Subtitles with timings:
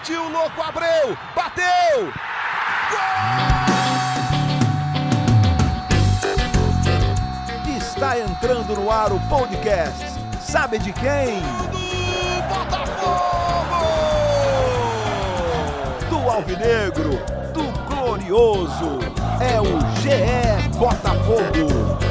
[0.00, 1.14] Partiu, louco, Abreu!
[1.36, 2.10] Bateu!
[2.90, 3.00] Gol!
[7.76, 10.06] Está entrando no ar o podcast.
[10.40, 11.42] Sabe de quem?
[11.42, 13.84] Do Botafogo!
[16.08, 17.20] Do Alvinegro,
[17.52, 19.00] do Glorioso.
[19.38, 22.09] É o GE Botafogo.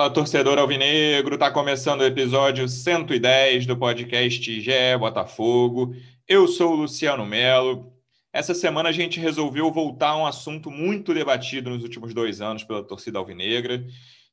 [0.00, 1.36] Fala, torcedor alvinegro!
[1.36, 5.94] Tá começando o episódio 110 do podcast GE Botafogo.
[6.26, 7.92] Eu sou o Luciano Melo.
[8.32, 12.64] Essa semana a gente resolveu voltar a um assunto muito debatido nos últimos dois anos
[12.64, 13.84] pela torcida alvinegra,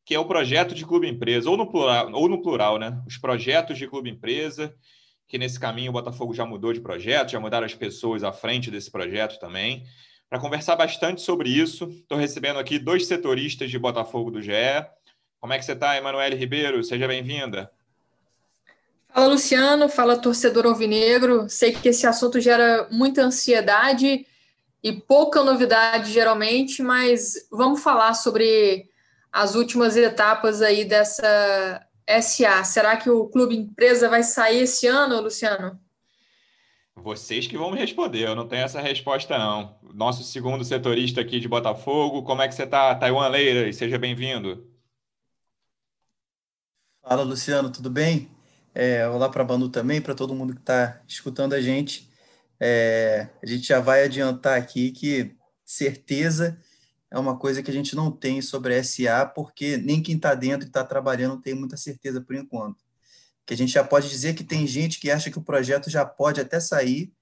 [0.06, 3.04] que é o projeto de clube empresa, ou no plural, ou no plural, né?
[3.06, 4.74] Os projetos de clube empresa,
[5.28, 8.72] que nesse caminho o Botafogo já mudou de projeto, já mudaram as pessoas à frente
[8.72, 9.84] desse projeto também.
[10.30, 14.52] Para conversar bastante sobre isso, estou recebendo aqui dois setoristas de Botafogo do GE.
[15.40, 16.84] Como é que você está, Emanuele Ribeiro?
[16.84, 17.72] Seja bem-vinda.
[19.10, 19.88] Fala, Luciano.
[19.90, 21.50] Fala, torcedor alvinegro.
[21.50, 24.26] Sei que esse assunto gera muita ansiedade
[24.84, 28.90] e pouca novidade, geralmente, mas vamos falar sobre
[29.32, 31.86] as últimas etapas aí dessa
[32.22, 32.64] SA.
[32.64, 35.80] Será que o clube empresa vai sair esse ano, Luciano?
[36.96, 39.78] Vocês que vão me responder, eu não tenho essa resposta, não.
[39.94, 43.72] Nosso segundo setorista aqui de Botafogo, como é que você está, Taiwan Leira?
[43.72, 44.68] Seja bem-vindo.
[47.08, 48.30] Fala, Luciano, tudo bem?
[48.76, 52.12] É, olá para a Banu também, para todo mundo que está escutando a gente.
[52.60, 56.60] É, a gente já vai adiantar aqui que certeza
[57.10, 60.66] é uma coisa que a gente não tem sobre SA, porque nem quem está dentro
[60.66, 62.84] e está trabalhando tem muita certeza por enquanto.
[63.46, 66.06] Que a gente já pode dizer que tem gente que acha que o projeto já
[66.06, 67.14] pode até sair,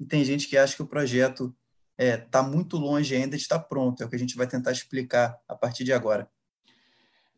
[0.00, 1.54] e tem gente que acha que o projeto
[1.98, 4.02] está é, tá muito longe ainda de estar pronto.
[4.02, 6.30] É o que a gente vai tentar explicar a partir de agora.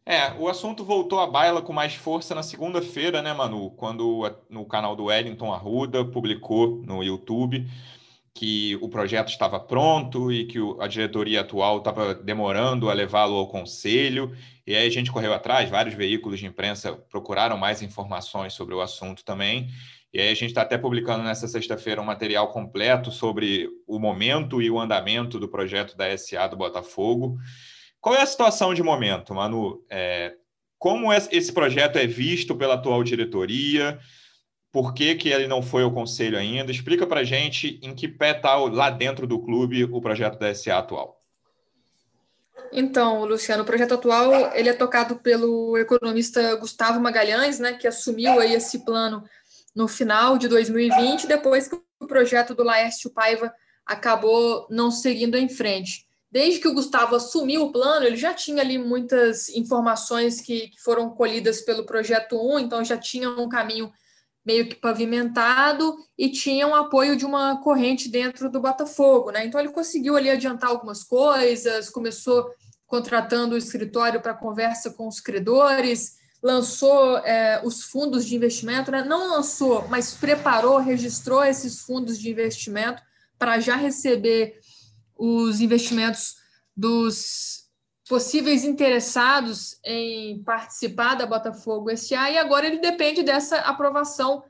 [0.09, 3.73] É, o assunto voltou à baila com mais força na segunda-feira, né, Manu?
[3.73, 7.67] Quando no canal do Wellington Arruda publicou no YouTube
[8.33, 13.49] que o projeto estava pronto e que a diretoria atual estava demorando a levá-lo ao
[13.49, 14.37] conselho.
[14.65, 18.81] E aí a gente correu atrás, vários veículos de imprensa procuraram mais informações sobre o
[18.81, 19.69] assunto também.
[20.12, 24.62] E aí a gente está até publicando nessa sexta-feira um material completo sobre o momento
[24.62, 27.39] e o andamento do projeto da SA do Botafogo.
[28.06, 29.84] Qual é a situação de momento, Manu?
[29.91, 30.37] É,
[30.78, 33.99] como esse projeto é visto pela atual diretoria?
[34.71, 36.71] Por que, que ele não foi ao conselho ainda?
[36.71, 40.78] Explica para gente em que pé está lá dentro do clube o projeto da SA
[40.78, 41.19] atual.
[42.72, 48.39] Então, Luciano, o projeto atual ele é tocado pelo economista Gustavo Magalhães, né, que assumiu
[48.39, 49.25] aí esse plano
[49.75, 53.53] no final de 2020, depois que o projeto do Laércio Paiva
[53.84, 58.62] acabou não seguindo em frente desde que o Gustavo assumiu o plano, ele já tinha
[58.62, 63.92] ali muitas informações que, que foram colhidas pelo projeto 1, então já tinha um caminho
[64.44, 69.44] meio que pavimentado e tinha um apoio de uma corrente dentro do Botafogo, né?
[69.44, 72.48] Então ele conseguiu ali adiantar algumas coisas, começou
[72.86, 79.03] contratando o escritório para conversa com os credores, lançou é, os fundos de investimento, né?
[79.03, 83.03] não lançou, mas preparou, registrou esses fundos de investimento
[83.36, 84.60] para já receber
[85.16, 86.37] os investimentos
[86.77, 87.66] dos
[88.09, 94.44] possíveis interessados em participar da Botafogo SA e agora ele depende dessa aprovação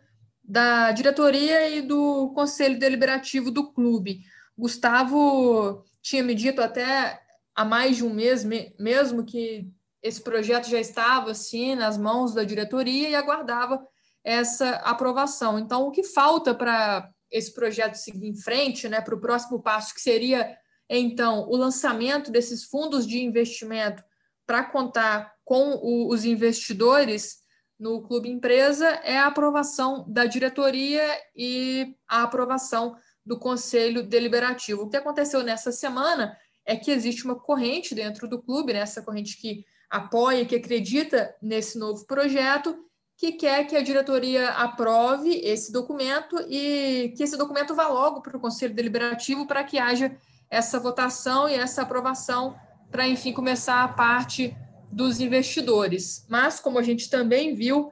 [0.45, 4.21] da diretoria e do conselho deliberativo do clube.
[4.57, 7.21] Gustavo tinha me dito até
[7.55, 8.45] há mais de um mês
[8.79, 9.69] mesmo que
[10.03, 13.85] esse projeto já estava assim nas mãos da diretoria e aguardava
[14.23, 15.59] essa aprovação.
[15.59, 19.95] Então, o que falta para esse projeto seguir em frente, né, para o próximo passo,
[19.95, 20.57] que seria,
[20.89, 24.03] então, o lançamento desses fundos de investimento
[24.47, 27.45] para contar com o, os investidores
[27.79, 31.05] no Clube Empresa, é a aprovação da diretoria
[31.35, 34.83] e a aprovação do Conselho Deliberativo.
[34.83, 39.03] O que aconteceu nessa semana é que existe uma corrente dentro do clube, né, essa
[39.03, 42.86] corrente que apoia, que acredita nesse novo projeto,
[43.17, 48.37] que quer que a diretoria aprove esse documento e que esse documento vá logo para
[48.37, 50.17] o Conselho Deliberativo para que haja
[50.51, 52.57] essa votação e essa aprovação
[52.91, 54.55] para, enfim, começar a parte
[54.93, 56.27] dos investidores.
[56.29, 57.91] Mas, como a gente também viu,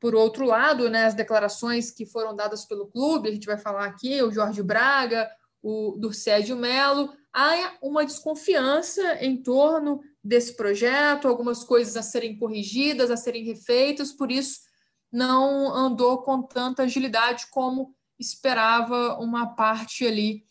[0.00, 3.84] por outro lado, né, as declarações que foram dadas pelo clube, a gente vai falar
[3.84, 5.28] aqui, o Jorge Braga,
[5.62, 13.10] o Durcédio Melo, há uma desconfiança em torno desse projeto, algumas coisas a serem corrigidas,
[13.10, 14.60] a serem refeitas, por isso
[15.12, 20.44] não andou com tanta agilidade como esperava uma parte ali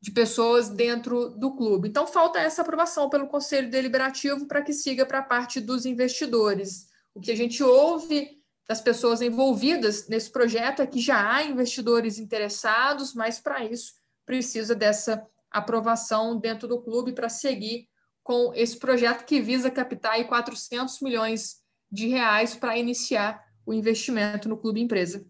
[0.00, 1.88] de pessoas dentro do clube.
[1.88, 6.88] Então, falta essa aprovação pelo Conselho Deliberativo para que siga para a parte dos investidores.
[7.14, 8.36] O que a gente ouve
[8.68, 13.94] das pessoas envolvidas nesse projeto é que já há investidores interessados, mas para isso
[14.26, 17.88] precisa dessa aprovação dentro do clube para seguir
[18.26, 21.58] com esse projeto que visa captar aí 400 milhões
[21.88, 25.24] de reais para iniciar o investimento no clube empresa.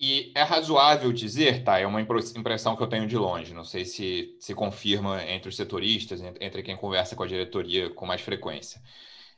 [0.00, 1.78] E é razoável dizer, tá?
[1.78, 5.56] É uma impressão que eu tenho de longe, não sei se se confirma entre os
[5.56, 8.80] setoristas, entre quem conversa com a diretoria com mais frequência.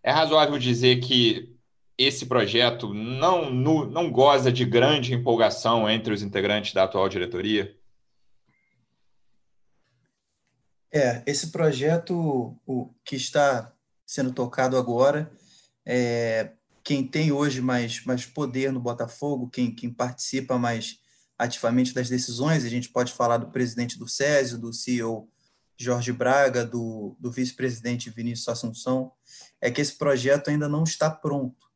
[0.00, 1.52] É razoável dizer que
[1.98, 7.76] esse projeto não, não goza de grande empolgação entre os integrantes da atual diretoria?
[10.92, 13.72] É, esse projeto o, que está
[14.06, 15.30] sendo tocado agora,
[15.84, 16.52] é,
[16.82, 21.00] quem tem hoje mais, mais poder no Botafogo, quem, quem participa mais
[21.38, 25.28] ativamente das decisões, a gente pode falar do presidente do Césio, do CEO
[25.78, 29.12] Jorge Braga, do, do vice-presidente Vinícius Assunção,
[29.60, 31.66] é que esse projeto ainda não está pronto.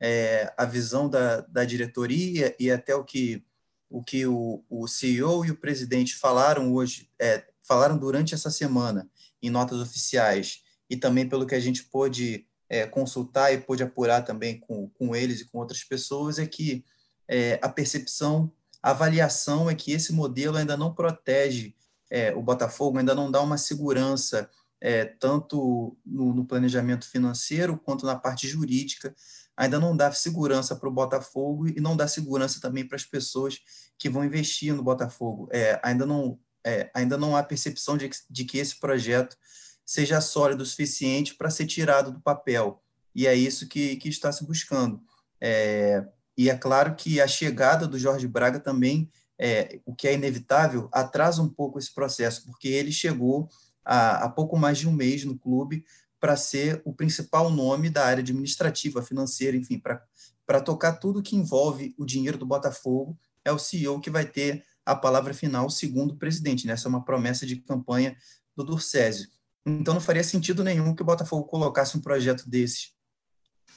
[0.00, 3.44] É, a visão da, da diretoria e até o que
[3.88, 9.08] o, que o, o CEO e o presidente falaram hoje, é, falaram durante essa semana
[9.42, 14.22] em notas oficiais e também pelo que a gente pôde é, consultar e pôde apurar
[14.22, 16.84] também com, com eles e com outras pessoas, é que
[17.28, 18.52] é, a percepção,
[18.82, 21.74] a avaliação é que esse modelo ainda não protege
[22.10, 24.48] é, o Botafogo, ainda não dá uma segurança
[24.80, 29.14] é, tanto no, no, planejamento financeiro quanto na parte jurídica,
[29.56, 33.58] ainda não dá segurança para o Botafogo e não dá segurança também para as pessoas
[33.98, 35.48] que vão investir no Botafogo.
[35.52, 39.36] É, ainda não é, ainda não há percepção de, de que esse projeto
[39.84, 42.82] seja sólido o suficiente para ser tirado do papel.
[43.14, 45.00] E é isso que, que está se buscando.
[45.40, 46.04] É,
[46.36, 50.88] e é claro que a chegada do Jorge Braga também, é, o que é inevitável,
[50.92, 53.48] atrasa um pouco esse processo, porque ele chegou
[53.84, 55.84] há, há pouco mais de um mês no clube
[56.18, 61.94] para ser o principal nome da área administrativa, financeira, enfim, para tocar tudo que envolve
[61.98, 63.18] o dinheiro do Botafogo.
[63.44, 66.66] É o CEO que vai ter a palavra final, segundo o presidente.
[66.66, 66.72] Né?
[66.72, 68.16] Essa é uma promessa de campanha
[68.56, 69.28] do Durcésio.
[69.66, 72.92] Então não faria sentido nenhum que o Botafogo colocasse um projeto desse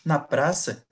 [0.03, 0.85] na praça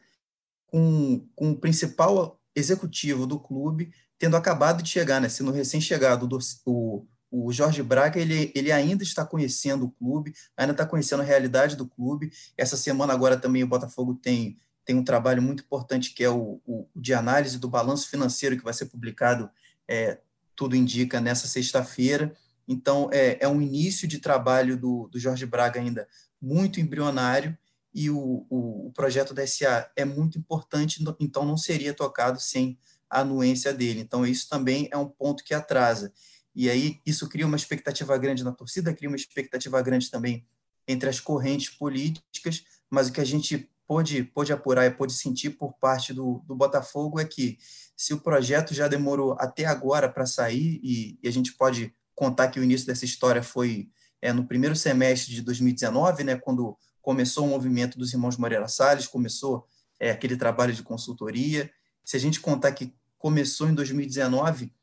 [0.68, 5.30] com, com o principal executivo do clube tendo acabado de chegar, né?
[5.30, 6.28] sendo recém-chegado
[6.66, 11.26] o, o Jorge Braga, ele, ele ainda está conhecendo o clube, ainda está conhecendo a
[11.26, 12.32] realidade do clube.
[12.58, 16.62] Essa semana agora também o Botafogo tem, tem um trabalho muito importante que é o,
[16.66, 19.50] o de análise do balanço financeiro que vai ser publicado
[19.88, 20.20] é,
[20.56, 22.36] tudo indica, nessa sexta-feira.
[22.68, 26.08] Então, é, é um início de trabalho do, do Jorge Braga ainda
[26.42, 27.58] muito embrionário
[27.94, 32.78] e o, o, o, projeto da SA é muito importante, então não seria tocado sem
[33.10, 34.02] a anuência dele.
[34.02, 36.12] Então, isso também é um ponto que atrasa.
[36.54, 40.46] E aí, isso cria uma expectativa grande na torcida, cria uma expectativa grande também
[40.88, 45.52] entre as correntes políticas, mas o que a gente pôde, pôde apurar e pôde sentir
[45.52, 47.58] por parte do, do Botafogo é que
[47.96, 52.50] se o projeto já demorou até agora para sair, e, e, a gente pode contar
[52.50, 53.90] que o início dessa história foi
[54.22, 59.08] é, no primeiro semestre de 2019, né, quando começou o movimento dos irmãos Moreira Salles,
[59.08, 59.66] começou
[60.00, 61.70] é, aquele trabalho de consultoria.
[62.04, 64.74] Se a gente contar que começou em 2019,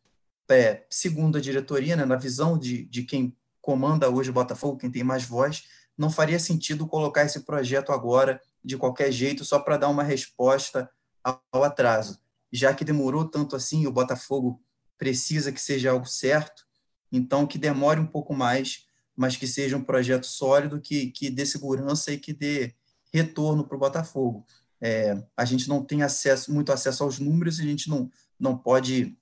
[0.49, 4.91] é, segundo a diretoria, né, na visão de, de quem comanda hoje o Botafogo, quem
[4.91, 5.65] tem mais voz,
[5.97, 10.91] não faria sentido colocar esse projeto agora de qualquer jeito, só para dar uma resposta
[11.25, 12.23] ao atraso
[12.53, 14.63] já que demorou tanto assim, o Botafogo
[14.99, 16.67] precisa que seja algo certo,
[17.11, 21.47] então que demore um pouco mais, mas que seja um projeto sólido, que, que dê
[21.47, 22.75] segurança e que dê
[23.13, 24.47] retorno para o Botafogo.
[24.81, 29.17] É, a gente não tem acesso, muito acesso aos números, a gente não, não pode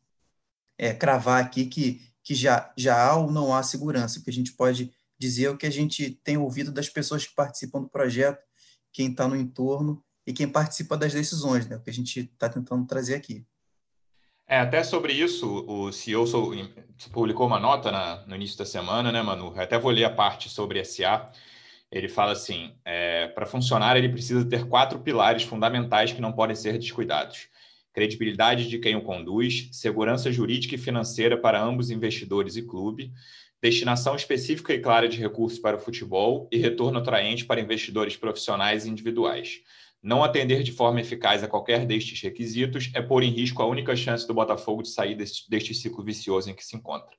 [0.77, 4.33] é, cravar aqui que, que já, já há ou não há segurança, o que a
[4.33, 7.89] gente pode dizer é o que a gente tem ouvido das pessoas que participam do
[7.89, 8.43] projeto,
[8.93, 11.77] quem está no entorno, e quem participa das decisões, né?
[11.77, 13.45] O que a gente está tentando trazer aqui.
[14.47, 16.25] É, até sobre isso, o CEO
[17.13, 19.53] publicou uma nota na, no início da semana, né, Manu?
[19.57, 21.31] Até vou ler a parte sobre SA.
[21.91, 26.57] Ele fala assim: é, para funcionar, ele precisa ter quatro pilares fundamentais que não podem
[26.57, 27.49] ser descuidados:
[27.93, 33.13] credibilidade de quem o conduz, segurança jurídica e financeira para ambos investidores e clube,
[33.63, 38.87] destinação específica e clara de recursos para o futebol e retorno atraente para investidores profissionais
[38.87, 39.61] e individuais.
[40.03, 43.95] Não atender de forma eficaz a qualquer destes requisitos é pôr em risco a única
[43.95, 47.15] chance do Botafogo de sair deste, deste ciclo vicioso em que se encontra.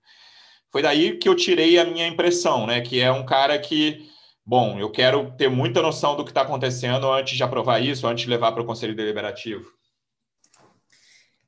[0.71, 2.81] Foi daí que eu tirei a minha impressão, né?
[2.81, 4.10] Que é um cara que,
[4.43, 8.24] bom, eu quero ter muita noção do que está acontecendo antes de aprovar isso, antes
[8.24, 9.80] de levar para o Conselho Deliberativo.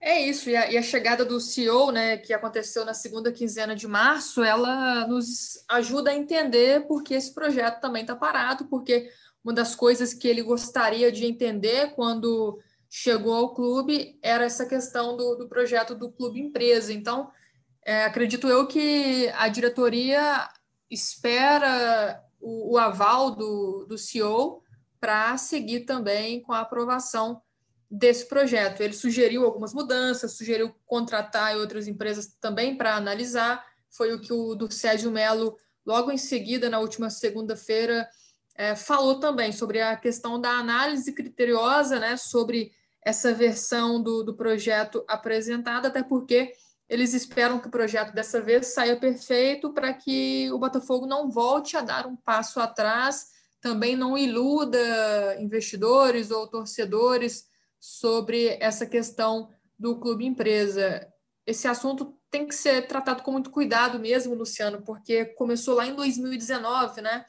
[0.06, 3.74] É isso, e a, e a, chegada do CEO, né, que aconteceu na segunda quinzena
[3.74, 9.10] de março, ela nos ajuda a entender por que esse projeto também está parado, porque
[9.42, 15.16] uma das coisas que ele gostaria de entender quando chegou ao clube era essa questão
[15.16, 16.92] do, do projeto do clube empresa.
[16.92, 17.32] Então,
[17.86, 20.50] é, acredito eu que a diretoria
[20.92, 24.62] espera o, o aval do, do CEO
[25.00, 27.42] para seguir também com a aprovação
[27.94, 28.82] desse projeto.
[28.82, 33.64] Ele sugeriu algumas mudanças, sugeriu contratar outras empresas também para analisar.
[33.92, 38.10] Foi o que o Sérgio Melo, logo em seguida, na última segunda-feira,
[38.56, 42.72] é, falou também sobre a questão da análise criteriosa, né, sobre
[43.06, 46.54] essa versão do, do projeto apresentada, até porque
[46.90, 51.78] eles esperam que o projeto dessa vez saia perfeito para que o Botafogo não volte
[51.78, 53.28] a dar um passo atrás,
[53.62, 57.53] também não iluda investidores ou torcedores
[57.84, 61.06] sobre essa questão do clube empresa.
[61.46, 65.94] Esse assunto tem que ser tratado com muito cuidado mesmo, Luciano, porque começou lá em
[65.94, 67.26] 2019, né?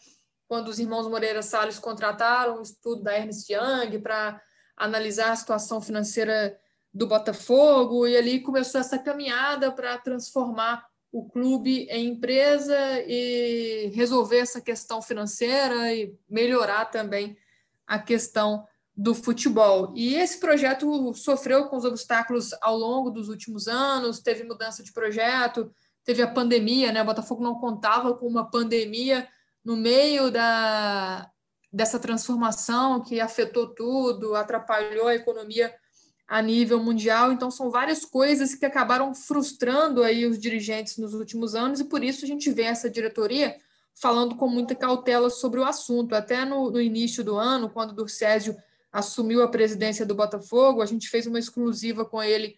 [0.46, 4.40] Quando os irmãos Moreira Salles contrataram o estudo da Ernest Young para
[4.76, 6.56] analisar a situação financeira
[6.92, 14.38] do Botafogo, e ali começou essa caminhada para transformar o clube em empresa e resolver
[14.38, 17.36] essa questão financeira e melhorar também
[17.84, 18.64] a questão
[18.96, 19.92] do futebol.
[19.96, 24.92] E esse projeto sofreu com os obstáculos ao longo dos últimos anos, teve mudança de
[24.92, 25.72] projeto,
[26.04, 27.02] teve a pandemia, né?
[27.02, 29.26] O Botafogo não contava com uma pandemia
[29.64, 31.28] no meio da,
[31.72, 35.74] dessa transformação que afetou tudo, atrapalhou a economia
[36.28, 37.32] a nível mundial.
[37.32, 42.04] Então, são várias coisas que acabaram frustrando aí os dirigentes nos últimos anos, e por
[42.04, 43.56] isso a gente vê essa diretoria
[43.94, 46.14] falando com muita cautela sobre o assunto.
[46.14, 48.56] Até no, no início do ano, quando o Durcésio
[48.94, 52.54] assumiu a presidência do Botafogo, a gente fez uma exclusiva com ele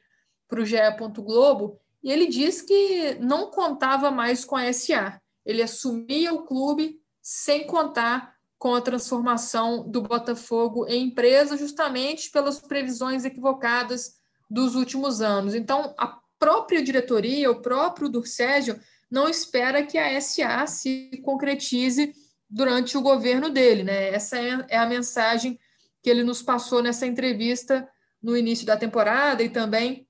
[0.46, 0.76] para o GE.
[1.16, 5.18] Globo, e ele disse que não contava mais com a SA.
[5.46, 12.60] Ele assumia o clube sem contar com a transformação do Botafogo em empresa, justamente pelas
[12.60, 14.16] previsões equivocadas
[14.48, 15.54] dos últimos anos.
[15.54, 18.78] Então, a própria diretoria, o próprio Durcésio,
[19.10, 22.12] não espera que a SA se concretize
[22.48, 23.84] durante o governo dele.
[23.84, 24.10] Né?
[24.10, 25.58] Essa é, é a mensagem
[26.06, 27.84] que ele nos passou nessa entrevista
[28.22, 30.06] no início da temporada e também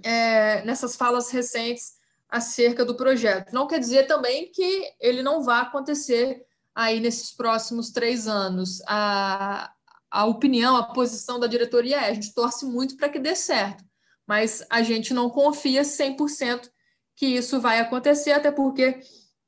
[0.00, 1.94] é, nessas falas recentes
[2.28, 3.52] acerca do projeto.
[3.52, 8.80] Não quer dizer também que ele não vá acontecer aí nesses próximos três anos.
[8.86, 9.72] A,
[10.08, 13.82] a opinião, a posição da diretoria é: a gente torce muito para que dê certo,
[14.24, 16.70] mas a gente não confia 100%
[17.16, 19.00] que isso vai acontecer, até porque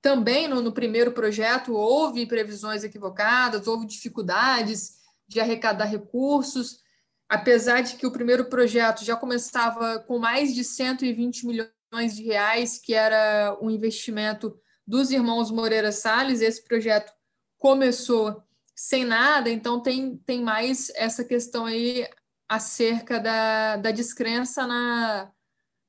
[0.02, 6.82] também no, no primeiro projeto houve previsões equivocadas, houve dificuldades de arrecadar recursos,
[7.28, 12.78] apesar de que o primeiro projeto já começava com mais de 120 milhões de reais,
[12.78, 17.12] que era um investimento dos irmãos Moreira Salles, esse projeto
[17.58, 18.42] começou
[18.74, 22.06] sem nada, então tem, tem mais essa questão aí
[22.48, 25.32] acerca da, da descrença na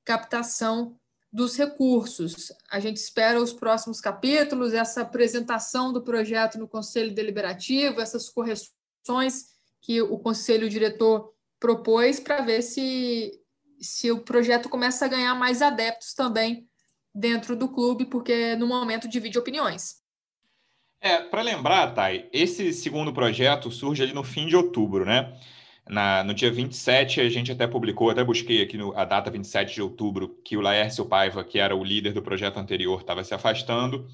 [0.05, 0.97] captação
[1.33, 2.53] dos recursos.
[2.71, 8.73] A gente espera os próximos capítulos, essa apresentação do projeto no Conselho Deliberativo, essas correções
[9.81, 13.31] que o conselho diretor propôs para ver se,
[13.79, 16.67] se o projeto começa a ganhar mais adeptos também
[17.13, 20.03] dentro do clube, porque no momento divide opiniões.
[20.99, 25.39] É, para lembrar, Thay, esse segundo projeto surge ali no fim de outubro, né?
[25.87, 29.75] Na, no dia 27, a gente até publicou, até busquei aqui no, a data 27
[29.75, 33.35] de outubro, que o Laércio Paiva, que era o líder do projeto anterior, estava se
[33.35, 34.07] afastando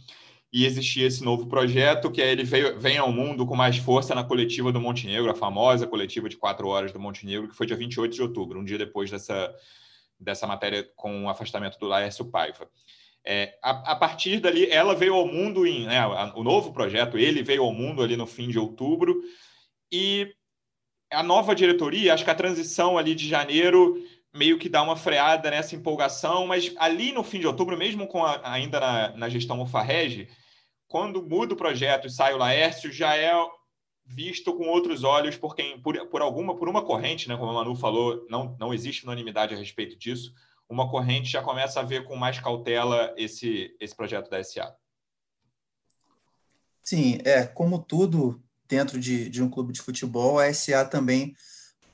[0.54, 4.24] e existia esse novo projeto, que ele veio, vem ao mundo com mais força na
[4.24, 8.14] coletiva do Montenegro, a famosa coletiva de quatro horas do Montenegro, que foi dia 28
[8.14, 9.54] de outubro, um dia depois dessa,
[10.20, 12.70] dessa matéria com o afastamento do Laércio Paiva.
[13.24, 16.06] É, a, a, partir dali, ela veio ao mundo em né,
[16.36, 19.22] o novo projeto, ele veio ao mundo ali no fim de outubro,
[19.90, 20.34] e
[21.10, 24.04] a nova diretoria, acho que a transição ali de janeiro
[24.34, 28.26] meio que dá uma freada nessa empolgação, mas ali no fim de outubro, mesmo com
[28.26, 30.28] a, ainda na, na gestão Mufarrege,
[30.92, 33.32] quando muda o projeto e sai o Laércio, já é
[34.06, 37.54] visto com outros olhos por quem, por, por alguma, por uma corrente, né, como a
[37.54, 40.34] Manu falou, não, não existe unanimidade a respeito disso,
[40.68, 44.76] uma corrente já começa a ver com mais cautela esse, esse projeto da SA.
[46.84, 51.34] Sim, é, como tudo dentro de, de um clube de futebol, a SA também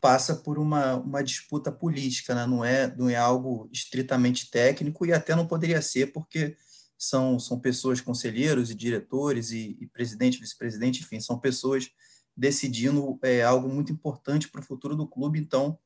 [0.01, 2.47] passa por uma, uma disputa política, né?
[2.47, 6.57] não, é, não é algo estritamente técnico e até não poderia ser, porque
[6.97, 11.89] são, são pessoas, conselheiros e diretores e, e presidente, vice-presidente, enfim, são pessoas
[12.35, 15.77] decidindo é, algo muito importante para o futuro do clube, então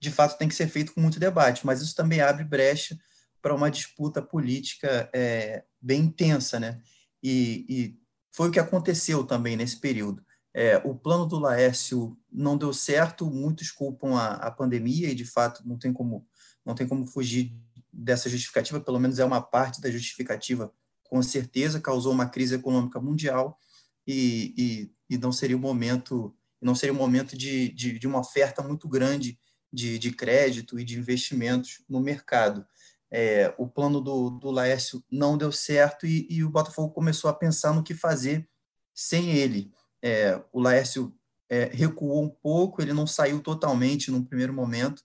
[0.00, 2.98] de fato tem que ser feito com muito debate, mas isso também abre brecha
[3.40, 6.80] para uma disputa política é, bem intensa, né?
[7.22, 8.02] E, e,
[8.34, 10.24] foi o que aconteceu também nesse período.
[10.54, 15.24] É, o plano do Laércio não deu certo, muitos culpam a, a pandemia e de
[15.24, 16.26] fato não tem como
[16.64, 17.52] não tem como fugir
[17.92, 20.72] dessa justificativa, pelo menos é uma parte da justificativa,
[21.04, 23.58] com certeza causou uma crise econômica mundial
[24.06, 28.20] e, e, e não seria o momento não seria o momento de, de, de uma
[28.20, 29.36] oferta muito grande
[29.72, 32.64] de, de, crédito e de investimentos no mercado.
[33.10, 37.34] É, o plano do, do Laércio não deu certo e, e, o Botafogo começou a
[37.34, 38.48] pensar no que fazer
[38.94, 39.72] sem ele.
[40.00, 41.12] É, o Laércio
[41.50, 45.02] é, recuou um pouco, ele não saiu totalmente no primeiro momento,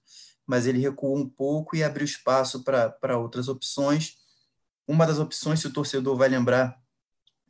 [0.48, 4.18] mas ele recuou um pouco e abriu espaço para outras opções.
[4.88, 6.82] Uma das opções, se o torcedor vai lembrar,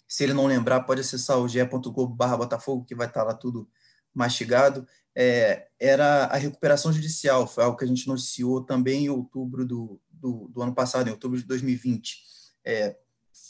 [0.07, 3.69] se ele não lembrar, pode acessar o ge.globo.br Botafogo, que vai estar lá tudo
[4.13, 9.65] mastigado, é, era a recuperação judicial, foi algo que a gente noticiou também em outubro
[9.65, 12.23] do, do, do ano passado, em outubro de 2020.
[12.65, 12.95] É,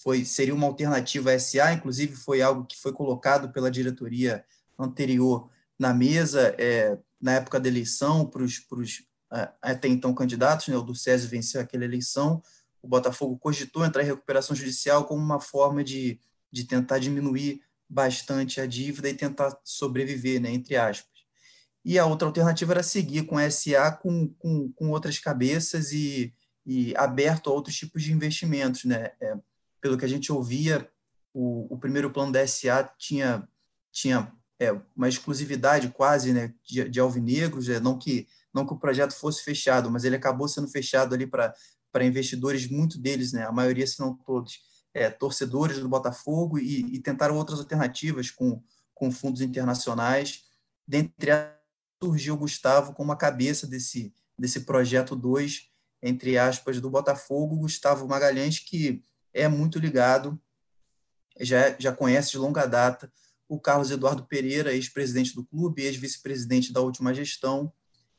[0.04, 4.44] foi, seria uma alternativa à SA, inclusive foi algo que foi colocado pela diretoria
[4.78, 5.50] anterior
[5.80, 9.07] na mesa, é, na época da eleição, para os
[9.62, 12.42] até então candidatos, né, o do César venceu aquela eleição,
[12.82, 16.20] o Botafogo cogitou entrar em recuperação judicial como uma forma de,
[16.52, 21.18] de tentar diminuir bastante a dívida e tentar sobreviver, né, entre aspas.
[21.84, 26.34] E a outra alternativa era seguir com a SA com, com, com outras cabeças e,
[26.66, 28.84] e aberto a outros tipos de investimentos.
[28.84, 29.12] Né?
[29.22, 29.36] É,
[29.80, 30.90] pelo que a gente ouvia,
[31.34, 33.48] o, o primeiro plano da SA tinha,
[33.90, 34.30] tinha
[34.60, 39.14] é, uma exclusividade quase né, de, de alvinegros, é, não que não que o projeto
[39.14, 41.54] fosse fechado, mas ele acabou sendo fechado ali para
[42.02, 44.60] investidores, muito deles, né, a maioria, se não todos,
[44.94, 48.62] é, torcedores do Botafogo e, e, tentaram outras alternativas com,
[48.96, 50.44] com fundos internacionais.
[50.88, 51.56] Dentre elas,
[52.04, 55.70] surgiu o Gustavo como a cabeça desse, desse projeto 2,
[56.02, 60.40] entre aspas, do Botafogo, Gustavo Magalhães, que é muito ligado,
[61.40, 63.12] já, já conhece de longa data
[63.50, 67.72] o Carlos Eduardo Pereira, ex-presidente do clube, ex-vice-presidente da última gestão,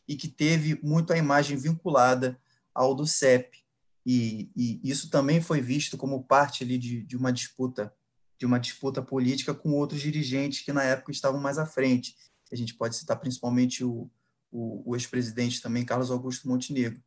[0.08, 2.40] e que teve muito a imagem vinculada
[2.74, 3.58] ao do CEP.
[4.04, 7.92] E, e isso também foi visto como parte ali de, de uma disputa
[8.38, 12.16] de uma disputa política com outros dirigentes que na época estavam mais à frente.
[12.52, 14.08] A gente pode citar principalmente o,
[14.50, 17.02] o, o ex-presidente também, Carlos Augusto Montenegro.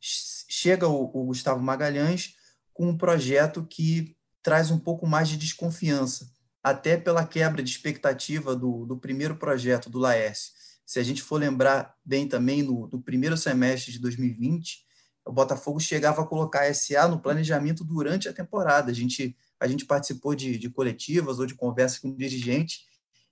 [0.00, 2.36] Chega o, o Gustavo Magalhães
[2.72, 6.30] com um projeto que traz um pouco mais de desconfiança,
[6.62, 10.52] até pela quebra de expectativa do, do primeiro projeto do Laércio,
[10.88, 14.86] se a gente for lembrar bem também, no, no primeiro semestre de 2020,
[15.22, 18.90] o Botafogo chegava a colocar a SA no planejamento durante a temporada.
[18.90, 22.86] A gente, a gente participou de, de coletivas ou de conversas com dirigentes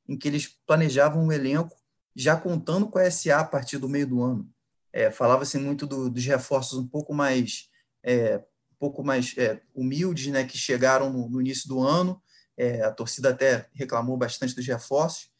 [0.06, 1.74] em que eles planejavam um elenco
[2.14, 4.46] já contando com a SA a partir do meio do ano.
[4.92, 7.70] É, Falava-se muito do, dos reforços um pouco mais,
[8.02, 12.20] é, um pouco mais é, humildes, né, que chegaram no, no início do ano.
[12.54, 15.34] É, a torcida até reclamou bastante dos reforços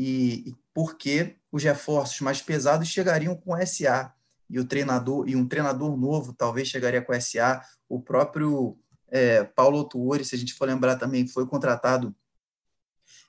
[0.00, 4.14] e, e porque os reforços mais pesados chegariam com o SA
[4.48, 7.62] e o treinador e um treinador novo talvez chegaria com o SA.
[7.86, 12.16] O próprio é, Paulo Tuori, se a gente for lembrar também, foi contratado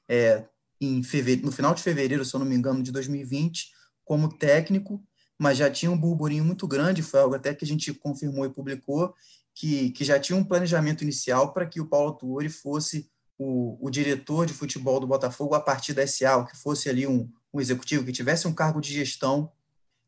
[0.08, 0.46] é,
[0.80, 3.70] em fevereiro, no final de fevereiro, se eu não me engano, de 2020,
[4.06, 5.04] como técnico,
[5.38, 8.50] mas já tinha um burburinho muito grande, foi algo até que a gente confirmou e
[8.50, 9.14] publicou,
[9.54, 13.12] que, que já tinha um planejamento inicial para que o Paulo Tuori fosse
[13.44, 17.28] o, o, diretor de futebol do Botafogo a partir da SA, que fosse ali um,
[17.52, 19.52] um, executivo que tivesse um cargo de gestão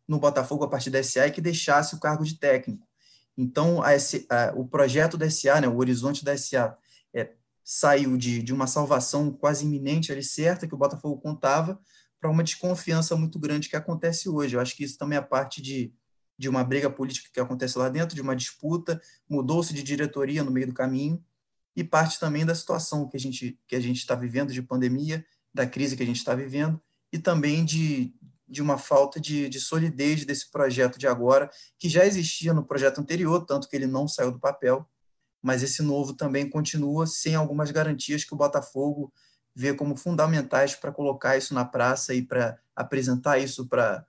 [0.07, 2.87] no Botafogo a partir da SA e que deixasse o cargo de técnico.
[3.35, 6.77] Então, a, a, o projeto da SA, né, o horizonte da SA,
[7.11, 7.31] é,
[7.63, 11.79] saiu de, de uma salvação quase iminente ali certa que o Botafogo contava
[12.21, 14.55] para uma desconfiança muito grande que acontece hoje.
[14.55, 15.91] Eu acho que isso também é parte de,
[16.37, 20.51] de uma briga política que acontece lá dentro, de uma disputa, mudou-se de diretoria no
[20.51, 21.19] meio do caminho,
[21.75, 25.25] e parte também da situação que a gente que a gente está vivendo de pandemia,
[25.53, 26.81] da crise que a gente está vivendo
[27.11, 28.13] e também de,
[28.47, 32.99] de uma falta de, de solidez desse projeto de agora, que já existia no projeto
[32.99, 34.89] anterior, tanto que ele não saiu do papel,
[35.41, 39.13] mas esse novo também continua sem algumas garantias que o Botafogo
[39.55, 44.07] vê como fundamentais para colocar isso na praça e para apresentar isso para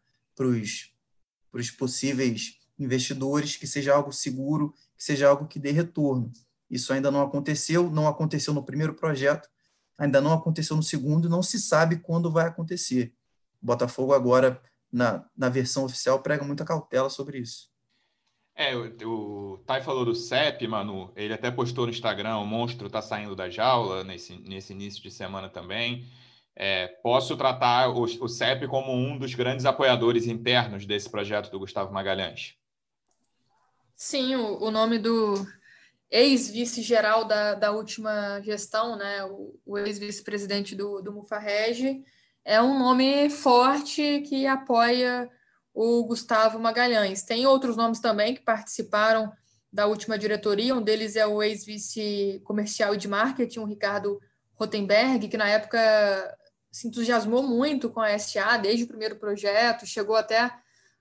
[1.53, 6.33] os possíveis investidores, que seja algo seguro, que seja algo que dê retorno.
[6.75, 9.49] Isso ainda não aconteceu, não aconteceu no primeiro projeto,
[9.97, 13.15] ainda não aconteceu no segundo, e não se sabe quando vai acontecer.
[13.63, 14.61] O Botafogo agora,
[14.91, 17.71] na, na versão oficial, prega muita cautela sobre isso.
[18.57, 22.91] É, o, o Tai falou do CEP, Manu, ele até postou no Instagram, o monstro
[22.91, 26.11] tá saindo da jaula nesse, nesse início de semana também.
[26.57, 31.59] é, posso tratar o, o CEP como um dos grandes apoiadores internos desse projeto do
[31.59, 32.57] Gustavo Magalhães.
[33.97, 35.47] Sim, o, o nome do
[36.15, 41.27] ex-vice-geral da, da última gestão, né, o, o ex-vice-presidente do, do
[42.45, 45.29] é um nome forte que apoia
[45.75, 47.25] o Gustavo Magalhães.
[47.25, 49.33] Tem outros nomes também que participaram
[49.73, 54.21] da última diretoria, um deles é o ex-vice comercial e de marketing, o Ricardo
[54.55, 55.79] Rotenberg, que na época
[56.71, 60.49] se entusiasmou muito com a SA desde o primeiro projeto, chegou até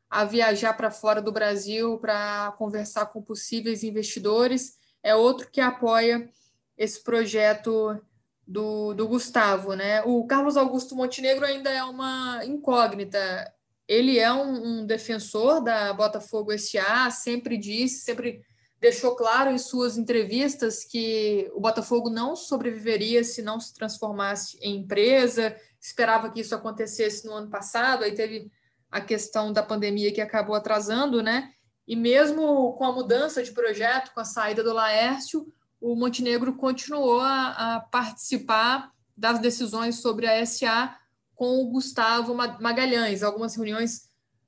[0.10, 4.82] a viajar para fora do Brasil para conversar com possíveis investidores.
[5.04, 6.30] É outro que apoia
[6.78, 8.02] esse projeto
[8.48, 9.74] do, do Gustavo.
[9.74, 10.02] Né?
[10.04, 13.54] O Carlos Augusto Montenegro ainda é uma incógnita.
[13.88, 18.42] Ele é um, um defensor da Botafogo SA, sempre disse, sempre
[18.80, 24.78] deixou claro em suas entrevistas que o Botafogo não sobreviveria se não se transformasse em
[24.78, 28.52] empresa, esperava que isso acontecesse no ano passado, aí teve
[28.92, 31.54] a questão da pandemia que acabou atrasando, né?
[31.88, 37.20] E mesmo com a mudança de projeto, com a saída do Laércio, o Montenegro continuou
[37.20, 40.98] a, a participar das decisões sobre a SA
[41.36, 43.22] com o Gustavo Magalhães.
[43.22, 44.08] Algumas reuniões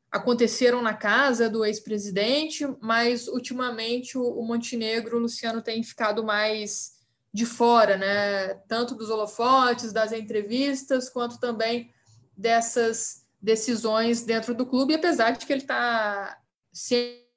[0.10, 6.94] aconteceram na casa do ex-presidente, mas ultimamente o, Montenegro, o Luciano, tem ficado mais
[7.34, 8.54] de fora, né?
[8.68, 11.92] Tanto dos holofotes, das entrevistas, quanto também
[12.36, 16.40] dessas decisões dentro do clube, apesar de que ele está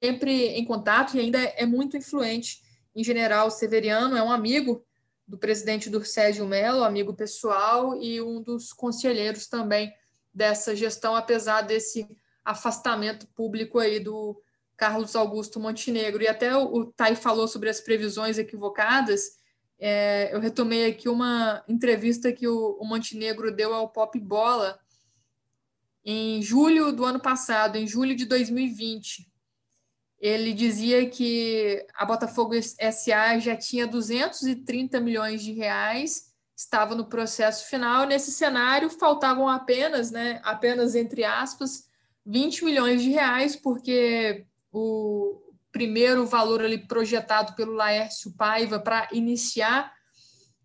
[0.03, 2.63] sempre em contato e ainda é muito influente
[2.95, 4.85] em general Severiano, é um amigo
[5.27, 9.93] do presidente do Sérgio Melo, amigo pessoal e um dos conselheiros também
[10.33, 12.09] dessa gestão, apesar desse
[12.45, 14.41] afastamento público aí do
[14.77, 16.23] Carlos Augusto Montenegro.
[16.23, 19.37] E até o, Tai falou sobre as previsões equivocadas.
[19.79, 24.81] É, eu retomei aqui uma entrevista que o, o Montenegro deu ao Pop Bola
[26.05, 29.29] em julho do ano passado, em julho de 2020.
[30.21, 37.69] Ele dizia que a Botafogo SA já tinha 230 milhões de reais, estava no processo
[37.69, 38.05] final.
[38.05, 41.89] Nesse cenário, faltavam apenas, né, apenas entre aspas,
[42.27, 49.93] 20 milhões de reais, porque o primeiro valor ali projetado pelo Laércio Paiva para iniciar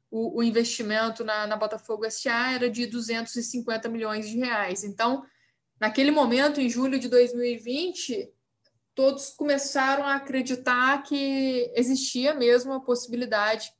[0.09, 4.83] o, o investimento na, na, Botafogo SA era de 250 milhões de reais.
[4.83, 5.23] Então,
[5.79, 8.31] naquele momento, em julho de 2020,
[8.95, 13.73] todos começaram a acreditar que existia mesmo a possibilidade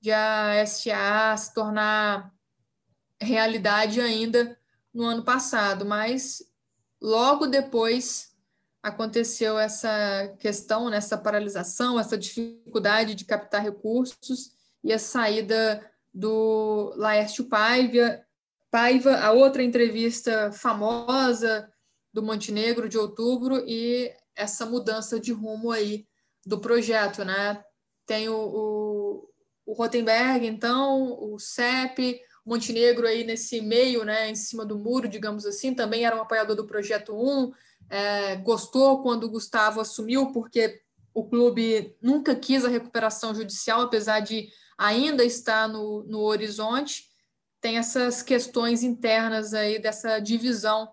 [0.00, 2.32] de a SA se tornar
[3.20, 4.58] realidade ainda
[4.92, 6.50] no ano passado, mas
[7.00, 8.30] Logo depois
[8.82, 14.52] aconteceu essa questão, nessa né, paralisação, essa dificuldade de captar recursos
[14.84, 18.20] e a saída do Laércio Paiva,
[18.70, 21.70] Paiva, a outra entrevista famosa
[22.12, 26.06] do Montenegro de outubro e essa mudança de rumo aí
[26.44, 27.62] do projeto, né?
[28.06, 29.28] Tem o, o,
[29.66, 35.44] o Rotenberg, então, o CEP, Montenegro aí nesse meio, né, em cima do muro, digamos
[35.44, 37.52] assim, também era um apoiador do Projeto 1,
[37.90, 40.80] é, gostou quando o Gustavo assumiu, porque
[41.12, 44.48] o clube nunca quis a recuperação judicial, apesar de
[44.78, 47.04] ainda estar no, no horizonte,
[47.60, 50.90] tem essas questões internas aí dessa divisão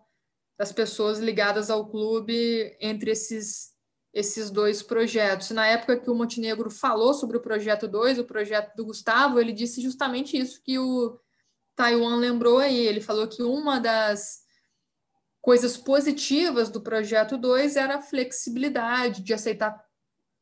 [0.57, 3.75] das pessoas ligadas ao clube entre esses
[4.13, 5.51] esses dois projetos.
[5.51, 9.53] Na época que o Montenegro falou sobre o projeto 2, o projeto do Gustavo, ele
[9.53, 11.19] disse justamente isso, que o
[11.75, 14.39] Taiwan lembrou aí, ele falou que uma das
[15.39, 19.79] coisas positivas do projeto 2 era a flexibilidade de aceitar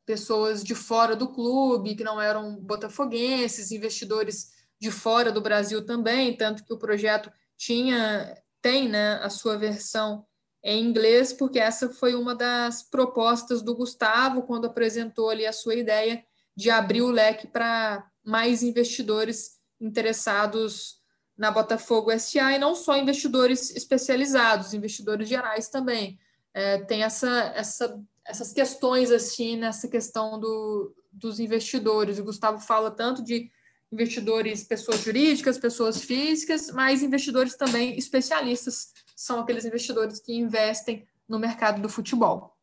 [0.06, 6.38] pessoas de fora do clube, que não eram botafoguenses, investidores de fora do Brasil também,
[6.38, 10.26] tanto que o projeto tinha tem, né, a sua versão
[10.64, 15.76] em inglês, porque essa foi uma das propostas do Gustavo quando apresentou ali a sua
[15.76, 16.26] ideia
[16.58, 20.96] de abrir o leque para mais investidores interessados
[21.38, 26.18] na Botafogo SA e não só investidores especializados, investidores gerais também.
[26.52, 32.18] É, tem essa, essa, essas questões assim nessa questão do, dos investidores.
[32.18, 33.52] O Gustavo fala tanto de
[33.96, 41.40] investidores, pessoas jurídicas, pessoas físicas, mas investidores também especialistas são aqueles investidores que investem no
[41.40, 42.54] mercado do futebol.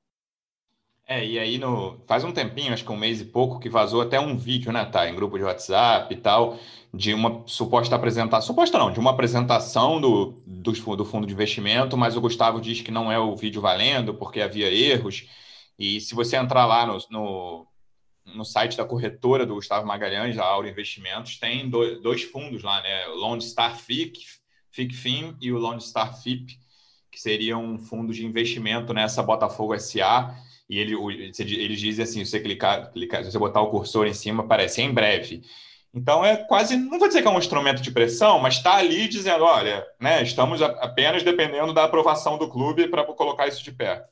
[1.04, 4.00] É, e aí no, faz um tempinho, acho que um mês e pouco, que vazou
[4.02, 5.08] até um vídeo, né, tá?
[5.08, 6.58] Em grupo de WhatsApp e tal,
[6.94, 11.96] de uma suposta apresentação, suposta não, de uma apresentação do, do, do fundo de investimento,
[11.96, 15.26] mas o Gustavo diz que não é o vídeo valendo, porque havia erros.
[15.78, 17.66] E se você entrar lá no, no,
[18.24, 23.06] no site da corretora do Gustavo Magalhães, a Auro Investimentos, tem dois, fundos lá, né?
[23.06, 24.20] Lone Star FIC,
[25.40, 26.58] e o Lone Star FIP,
[27.10, 30.34] que seriam um fundo de investimento nessa Botafogo SA.
[30.68, 30.94] E ele,
[31.38, 34.80] eles dizem assim: se você clicar, clicar, se você botar o cursor em cima, aparece
[34.80, 35.42] em breve.
[35.94, 39.06] Então é quase, não vou dizer que é um instrumento de pressão, mas está ali
[39.06, 44.02] dizendo, olha, né, estamos apenas dependendo da aprovação do clube para colocar isso de pé.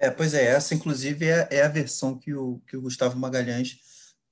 [0.00, 3.78] É, pois é, essa inclusive é, é, a versão que o, que o Gustavo Magalhães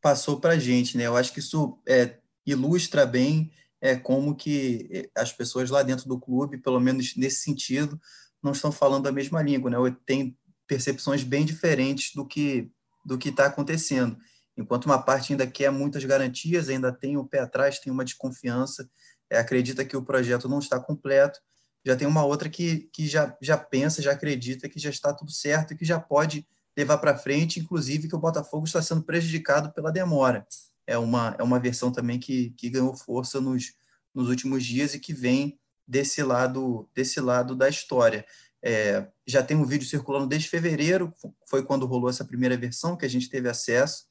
[0.00, 1.06] passou para a gente, né?
[1.06, 6.08] Eu acho que isso é, ilustra bem é, como que é, as pessoas lá dentro
[6.08, 8.00] do clube, pelo menos nesse sentido,
[8.42, 9.76] não estão falando a mesma língua, né?
[10.06, 10.34] Tem
[10.66, 12.70] percepções bem diferentes do que
[13.04, 14.18] do que está acontecendo.
[14.56, 18.88] Enquanto uma parte ainda quer muitas garantias, ainda tem o pé atrás, tem uma desconfiança,
[19.30, 21.40] é, acredita que o projeto não está completo,
[21.88, 25.30] já tem uma outra que, que já, já pensa, já acredita que já está tudo
[25.30, 26.46] certo e que já pode
[26.76, 30.46] levar para frente, inclusive que o Botafogo está sendo prejudicado pela demora.
[30.86, 33.74] É uma, é uma versão também que, que ganhou força nos,
[34.14, 38.24] nos últimos dias e que vem desse lado desse lado da história.
[38.62, 41.12] É, já tem um vídeo circulando desde fevereiro,
[41.48, 44.08] foi quando rolou essa primeira versão que a gente teve acesso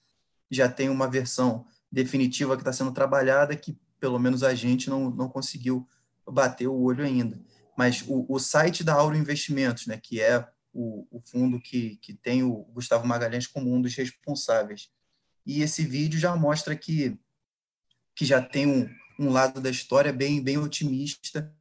[0.49, 5.09] já tem uma versão definitiva que está sendo trabalhada que pelo menos a gente não,
[5.09, 5.87] não conseguiu
[6.25, 7.39] bater o olho ainda.
[7.77, 12.13] Mas o, o site da Auro Investimentos, né, que é o, o, fundo que, que
[12.13, 14.89] tem o Gustavo Magalhães como um dos responsáveis,
[15.45, 17.17] e esse vídeo já mostra que,
[18.15, 21.53] que já tem um, um lado da história bem, bem otimista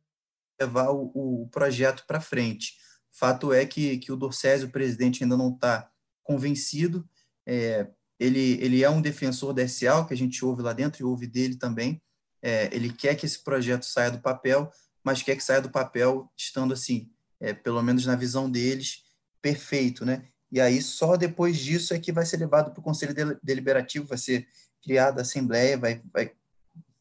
[0.59, 2.79] levar o, o projeto para frente.
[3.13, 5.91] Fato é que, que o Dorcésio, o presidente, ainda não está
[6.23, 7.09] convencido,
[7.47, 11.05] é, ele, ele é um defensor da SA, que a gente ouve lá dentro e
[11.05, 12.03] ouve dele também.
[12.43, 14.71] É, ele quer que esse projeto saia do papel,
[15.07, 19.05] mas quer que saia do papel estando assim, é, pelo menos na visão deles,
[19.41, 20.25] perfeito, né?
[20.51, 24.19] E aí só depois disso é que vai ser levado para o Conselho Deliberativo, vai
[24.19, 24.49] ser
[24.83, 26.33] criada a Assembleia, vai, vai,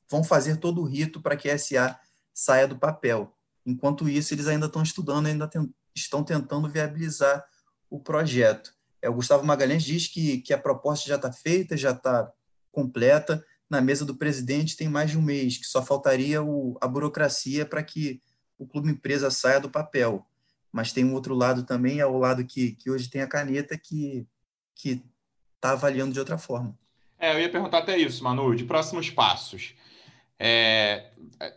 [0.08, 2.00] vão fazer todo o rito para que a SA
[2.32, 3.36] saia do papel.
[3.66, 5.50] Enquanto isso, eles ainda estão estudando, ainda
[5.96, 7.44] estão tentando viabilizar
[7.90, 8.72] o projeto.
[9.02, 12.32] É, o Gustavo Magalhães diz que, que a proposta já está feita, já está
[12.72, 13.44] completa.
[13.70, 17.66] Na mesa do presidente tem mais de um mês, que só faltaria o, a burocracia
[17.66, 18.22] para que
[18.58, 20.26] o clube empresa saia do papel.
[20.72, 23.78] Mas tem um outro lado também, é o lado que, que hoje tem a caneta,
[23.78, 24.28] que
[25.56, 26.78] está avaliando de outra forma.
[27.18, 29.74] É, eu ia perguntar até isso, Manu, de próximos passos.
[30.38, 31.12] É,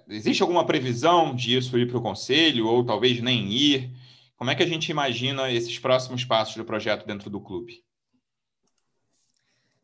[0.08, 3.90] existe alguma previsão disso ir para o conselho, ou talvez nem ir?
[4.36, 7.82] Como é que a gente imagina esses próximos passos do projeto dentro do clube?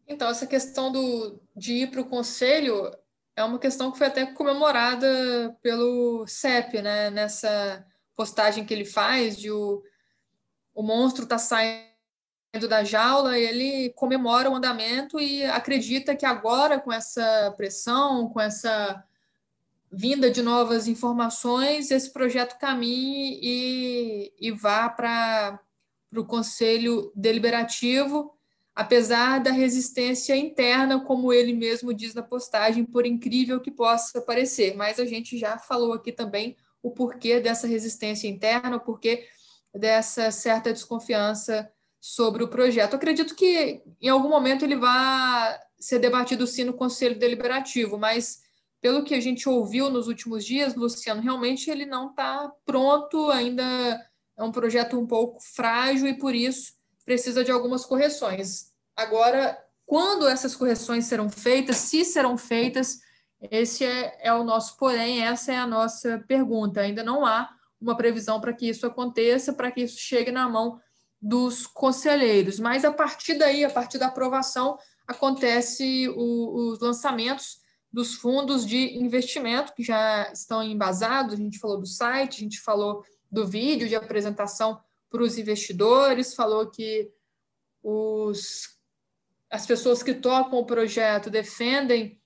[0.07, 2.91] Então, essa questão do, de ir para o conselho
[3.37, 7.11] é uma questão que foi até comemorada pelo CEP, né?
[7.11, 9.83] Nessa postagem que ele faz de o,
[10.75, 16.93] o monstro está saindo da jaula, ele comemora o andamento e acredita que agora, com
[16.93, 19.03] essa pressão, com essa
[19.91, 25.61] vinda de novas informações, esse projeto caminhe e, e vá para
[26.15, 28.37] o Conselho Deliberativo,
[28.75, 34.75] apesar da resistência interna, como ele mesmo diz na postagem, por incrível que possa parecer.
[34.77, 39.27] Mas a gente já falou aqui também o porquê dessa resistência interna, o porquê
[39.73, 42.95] dessa certa desconfiança sobre o projeto.
[42.95, 48.41] acredito que em algum momento ele vai ser debatido sim no Conselho Deliberativo, mas
[48.83, 53.65] pelo que a gente ouviu nos últimos dias, Luciano, realmente ele não está pronto, ainda
[54.37, 56.74] é um projeto um pouco frágil e por isso
[57.05, 58.73] precisa de algumas correções.
[58.97, 63.01] Agora, quando essas correções serão feitas, se serão feitas,
[63.51, 66.81] esse é, é o nosso porém, essa é a nossa pergunta.
[66.81, 70.81] Ainda não há uma previsão para que isso aconteça, para que isso chegue na mão
[71.21, 72.59] dos conselheiros.
[72.59, 77.59] Mas a partir daí, a partir da aprovação, acontece o, os lançamentos
[77.93, 81.35] dos fundos de investimento que já estão embasados.
[81.35, 84.81] A gente falou do site, a gente falou do vídeo de apresentação
[85.15, 87.09] para os investidores, falou que
[87.81, 88.77] os,
[89.49, 92.21] as pessoas que tocam o projeto defendem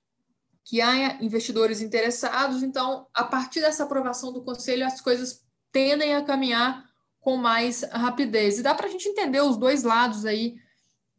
[0.64, 2.62] que há investidores interessados.
[2.62, 6.82] Então, a partir dessa aprovação do conselho, as coisas tendem a caminhar
[7.20, 8.58] com mais rapidez.
[8.58, 10.56] E dá para a gente entender os dois lados aí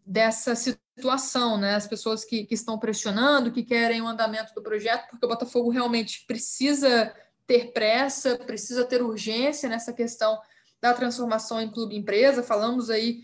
[0.04, 1.76] dessa situação situação, né?
[1.76, 5.70] As pessoas que, que estão pressionando, que querem o andamento do projeto, porque o Botafogo
[5.70, 7.16] realmente precisa
[7.48, 10.38] ter pressa, precisa ter urgência nessa questão
[10.82, 12.44] da transformação em clube empresa.
[12.44, 13.24] Falamos aí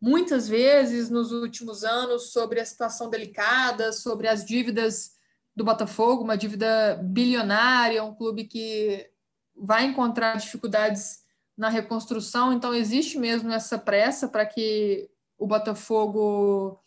[0.00, 5.14] muitas vezes nos últimos anos sobre a situação delicada, sobre as dívidas
[5.56, 9.08] do Botafogo, uma dívida bilionária, um clube que
[9.56, 11.22] vai encontrar dificuldades
[11.56, 16.80] na reconstrução, então existe mesmo essa pressa para que o Botafogo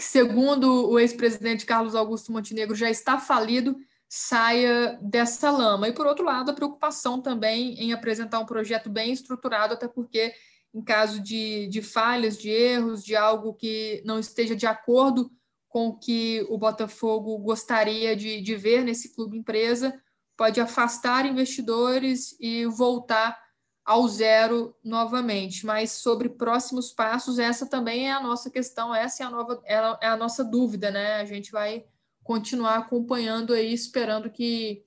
[0.00, 3.76] segundo o ex-presidente Carlos Augusto Montenegro, já está falido,
[4.12, 5.86] saia dessa lama.
[5.86, 10.34] E, por outro lado, a preocupação também em apresentar um projeto bem estruturado, até porque,
[10.74, 15.30] em caso de, de falhas, de erros, de algo que não esteja de acordo
[15.68, 19.94] com o que o Botafogo gostaria de, de ver nesse clube empresa,
[20.36, 23.40] pode afastar investidores e voltar
[23.84, 25.64] ao zero novamente.
[25.64, 29.76] Mas sobre próximos passos, essa também é a nossa questão, essa é a, nova, é
[29.76, 31.20] a, é a nossa dúvida, né?
[31.20, 31.84] A gente vai
[32.30, 34.84] continuar acompanhando aí, esperando que,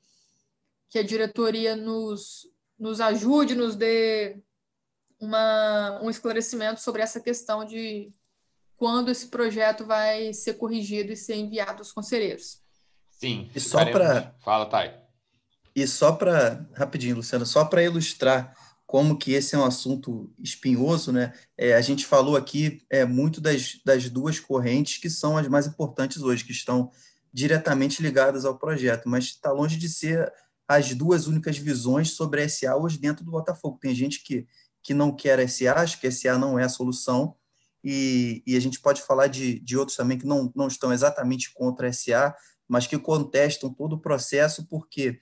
[0.89, 2.47] que a diretoria nos,
[2.79, 4.37] nos ajude, nos dê
[5.19, 8.13] uma, um esclarecimento sobre essa questão de
[8.77, 12.61] quando esse projeto vai ser corrigido e ser enviado aos conselheiros.
[13.11, 13.51] Sim.
[13.53, 14.93] E só para fala, Thay.
[15.75, 21.11] E só para rapidinho, Luciano, só para ilustrar como que esse é um assunto espinhoso,
[21.11, 21.33] né?
[21.57, 25.67] É, a gente falou aqui é, muito das, das duas correntes que são as mais
[25.67, 26.89] importantes hoje, que estão
[27.33, 30.31] diretamente ligadas ao projeto, mas está longe de ser
[30.67, 33.79] as duas únicas visões sobre SA hoje dentro do Botafogo.
[33.81, 34.47] Tem gente que,
[34.81, 37.35] que não quer SA, acha que SA não é a solução,
[37.83, 41.53] e, e a gente pode falar de, de outros também que não, não estão exatamente
[41.53, 42.33] contra SA,
[42.67, 45.19] mas que contestam todo o processo porque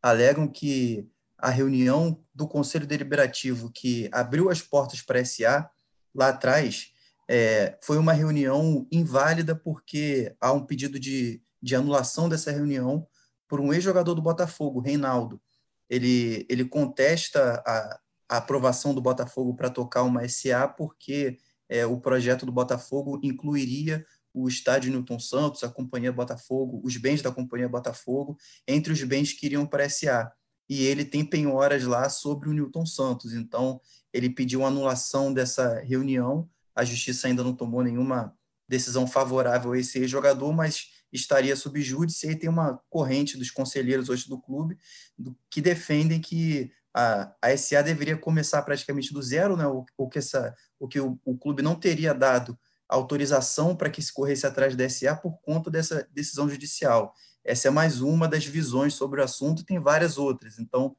[0.00, 5.68] alegam que a reunião do Conselho Deliberativo que abriu as portas para SA
[6.14, 6.92] lá atrás
[7.28, 13.06] é, foi uma reunião inválida porque há um pedido de, de anulação dessa reunião
[13.48, 15.40] por um ex-jogador do Botafogo, Reinaldo.
[15.88, 22.00] Ele, ele contesta a, a aprovação do Botafogo para tocar uma SA porque é, o
[22.00, 27.68] projeto do Botafogo incluiria o estádio Newton Santos, a Companhia Botafogo, os bens da Companhia
[27.68, 30.32] Botafogo, entre os bens que iriam para a SA
[30.68, 33.32] e ele tem penhoras lá sobre o Newton Santos.
[33.34, 33.80] Então,
[34.12, 36.48] ele pediu anulação dessa reunião.
[36.74, 38.34] A justiça ainda não tomou nenhuma
[38.68, 42.28] decisão favorável a esse jogador, mas estaria sob júdice.
[42.28, 44.76] E tem uma corrente dos conselheiros hoje do clube
[45.16, 49.66] do, que defendem que a, a SA deveria começar praticamente do zero, né?
[49.66, 54.02] o, o que, essa, o, que o, o clube não teria dado autorização para que
[54.02, 57.14] se corresse atrás da SA por conta dessa decisão judicial.
[57.44, 60.96] Essa é mais uma das visões sobre o assunto, tem várias outras, então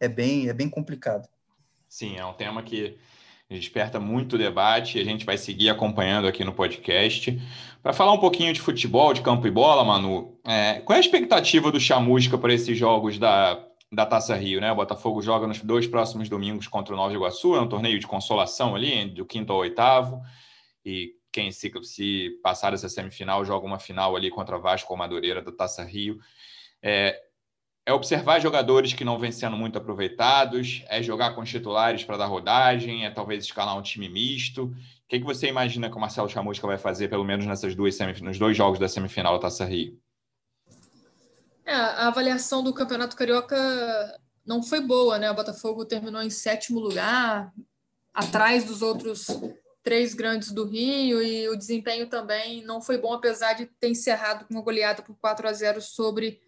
[0.00, 1.28] é bem, é bem complicado.
[1.88, 2.98] Sim, é um tema que
[3.54, 7.40] desperta muito debate e a gente vai seguir acompanhando aqui no podcast.
[7.82, 11.00] Para falar um pouquinho de futebol, de campo e bola, Manu, é, qual é a
[11.00, 14.60] expectativa do Chamusca para esses jogos da, da Taça Rio?
[14.60, 14.72] Né?
[14.72, 18.06] O Botafogo joga nos dois próximos domingos contra o Nova Iguaçu, é um torneio de
[18.06, 20.20] consolação ali, do quinto ao oitavo,
[20.84, 25.40] e quem se, se passar essa semifinal joga uma final ali contra Vasco ou Madureira
[25.40, 26.18] da Taça Rio.
[26.82, 27.16] É,
[27.86, 32.16] é observar jogadores que não vêm sendo muito aproveitados, é jogar com os titulares para
[32.16, 34.64] dar rodagem, é talvez escalar um time misto.
[34.64, 37.96] O que, que você imagina que o Marcelo Chamusca vai fazer, pelo menos nessas duas
[38.20, 39.96] nos dois jogos da semifinal da Taça Rio?
[41.64, 43.56] É, a avaliação do Campeonato Carioca
[44.44, 45.30] não foi boa, né?
[45.30, 47.52] O Botafogo terminou em sétimo lugar,
[48.12, 49.28] atrás dos outros
[49.84, 54.44] três grandes do Rio e o desempenho também não foi bom, apesar de ter encerrado
[54.44, 56.40] com uma goleada por 4 a 0 sobre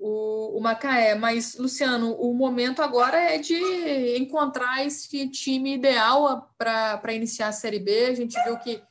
[0.00, 1.14] o, o Macaé.
[1.14, 7.78] Mas, Luciano, o momento agora é de encontrar esse time ideal para iniciar a Série
[7.78, 8.06] B.
[8.06, 8.82] A gente viu que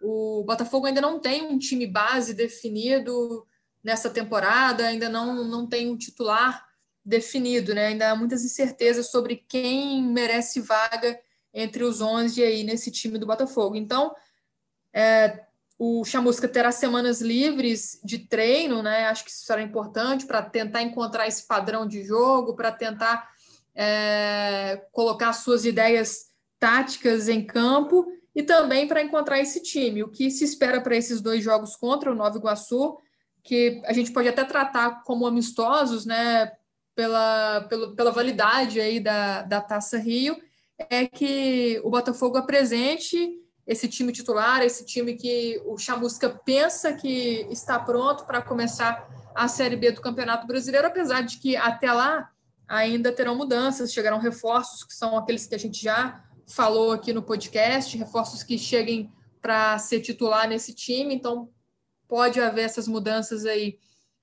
[0.00, 3.46] o Botafogo ainda não tem um time base definido
[3.82, 6.64] nessa temporada, ainda não, não tem um titular
[7.04, 7.88] definido, né?
[7.88, 11.18] Ainda há muitas incertezas sobre quem merece vaga
[11.52, 13.74] entre os 11 aí nesse time do Botafogo.
[13.74, 14.14] Então,
[14.92, 15.44] é,
[15.84, 19.06] o Chamusca terá semanas livres de treino, né?
[19.06, 23.28] Acho que isso será importante para tentar encontrar esse padrão de jogo, para tentar
[23.74, 26.26] é, colocar suas ideias
[26.60, 30.04] táticas em campo e também para encontrar esse time.
[30.04, 32.96] O que se espera para esses dois jogos contra o Nova Iguaçu,
[33.42, 36.52] que a gente pode até tratar como amistosos, né?
[36.94, 40.40] Pela, pela, pela validade aí da, da Taça Rio,
[40.78, 47.46] é que o Botafogo apresente esse time titular, esse time que o Chamusca pensa que
[47.50, 52.30] está pronto para começar a Série B do Campeonato Brasileiro, apesar de que até lá
[52.66, 57.22] ainda terão mudanças, chegarão reforços que são aqueles que a gente já falou aqui no
[57.22, 61.50] podcast, reforços que cheguem para ser titular nesse time, então
[62.08, 63.78] pode haver essas mudanças aí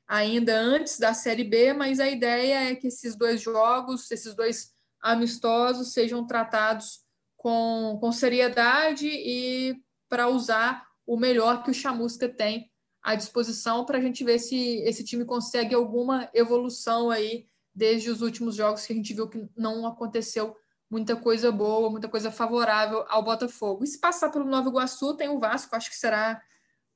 [0.08, 4.72] ainda antes da Série B, mas a ideia é que esses dois jogos, esses dois
[5.02, 7.02] amistosos sejam tratados
[7.40, 9.76] com, com seriedade e
[10.10, 12.70] para usar o melhor que o Chamusca tem
[13.02, 18.22] à disposição para a gente ver se esse time consegue alguma evolução aí desde os
[18.22, 20.54] últimos jogos que a gente viu que não aconteceu
[20.92, 23.86] muita coisa boa, muita coisa favorável ao Botafogo.
[23.86, 26.42] E se passar pelo Nova Iguaçu, tem o Vasco, acho que será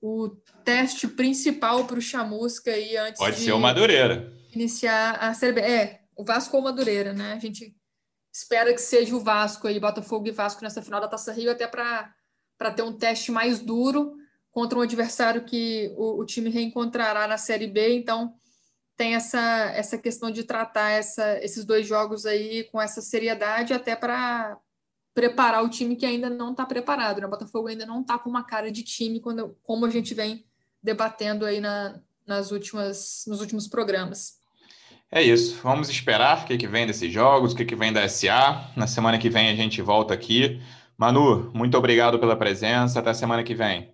[0.01, 0.29] o
[0.65, 4.33] teste principal para o Chamusca aí antes Pode de ser o Madureira.
[4.51, 5.61] iniciar a Série B.
[5.61, 7.31] É, o Vasco ou o Madureira, né?
[7.31, 7.73] A gente
[8.33, 11.67] espera que seja o Vasco aí, Botafogo e Vasco nessa final da Taça Rio, até
[11.67, 14.15] para ter um teste mais duro
[14.51, 17.95] contra um adversário que o, o, time reencontrará na Série B.
[17.95, 18.33] Então,
[18.97, 19.39] tem essa,
[19.75, 24.57] essa questão de tratar essa, esses dois jogos aí com essa seriedade, até para
[25.13, 27.21] preparar o time que ainda não está preparado.
[27.21, 27.27] Né?
[27.27, 30.43] O Botafogo ainda não está com uma cara de time, quando, como a gente vem
[30.81, 34.42] debatendo aí na, nas últimas, nos últimos programas.
[35.15, 35.61] É isso.
[35.61, 38.71] Vamos esperar o que, que vem desses jogos, o que, que vem da SA.
[38.75, 40.59] Na semana que vem a gente volta aqui.
[40.97, 42.99] Manu, muito obrigado pela presença.
[42.99, 43.93] Até semana que vem.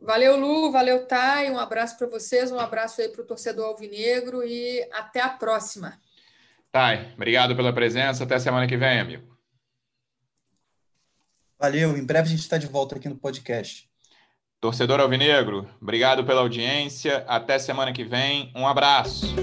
[0.00, 0.72] Valeu, Lu.
[0.72, 1.50] Valeu, Thay.
[1.50, 6.00] Um abraço para vocês, um abraço aí para o torcedor alvinegro e até a próxima.
[6.72, 8.24] Thay, obrigado pela presença.
[8.24, 9.38] Até semana que vem, amigo.
[11.58, 11.94] Valeu.
[11.94, 13.89] Em breve a gente está de volta aqui no podcast.
[14.60, 17.24] Torcedor Alvinegro, obrigado pela audiência.
[17.26, 18.52] Até semana que vem.
[18.54, 19.34] Um abraço.